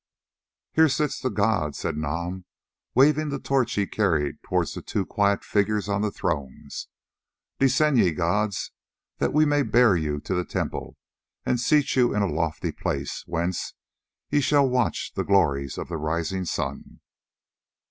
"Here 0.71 0.89
sit 0.89 1.13
the 1.21 1.29
gods," 1.29 1.77
said 1.77 1.95
Nam, 1.95 2.45
waving 2.95 3.29
the 3.29 3.37
torch 3.37 3.75
that 3.75 3.81
he 3.81 3.85
carried 3.85 4.41
towards 4.41 4.73
the 4.73 4.81
two 4.81 5.05
quiet 5.05 5.43
figures 5.43 5.87
on 5.87 6.01
the 6.01 6.09
thrones. 6.09 6.87
"Descend, 7.59 7.99
ye 7.99 8.11
gods, 8.11 8.71
that 9.19 9.31
we 9.31 9.45
may 9.45 9.61
bear 9.61 9.95
you 9.95 10.19
to 10.21 10.33
the 10.33 10.43
temple 10.43 10.97
and 11.45 11.59
seat 11.59 11.95
you 11.95 12.15
in 12.15 12.23
a 12.23 12.33
lofty 12.33 12.71
place, 12.71 13.21
whence 13.27 13.75
ye 14.31 14.41
shall 14.41 14.67
watch 14.67 15.13
the 15.13 15.23
glories 15.23 15.77
of 15.77 15.87
the 15.87 15.97
rising 15.97 16.45
sun." 16.45 17.01